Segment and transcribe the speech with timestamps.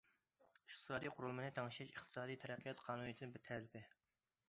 [0.61, 3.89] ئىقتىسادىي قۇرۇلمىنى تەڭشەش ئىقتىسادىي تەرەققىيات قانۇنىيىتىنىڭ تەلىپى.